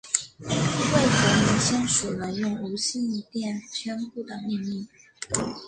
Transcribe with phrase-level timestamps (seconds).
[0.39, 2.99] 魏德林签署了用无线
[3.31, 4.87] 电宣布的命令。